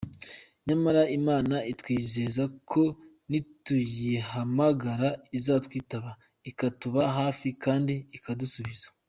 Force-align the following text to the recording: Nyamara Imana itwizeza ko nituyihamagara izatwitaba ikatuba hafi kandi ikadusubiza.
Nyamara 0.67 1.01
Imana 1.17 1.55
itwizeza 1.71 2.43
ko 2.69 2.81
nituyihamagara 3.29 5.09
izatwitaba 5.37 6.11
ikatuba 6.49 7.01
hafi 7.17 7.47
kandi 7.65 7.93
ikadusubiza. 8.17 8.87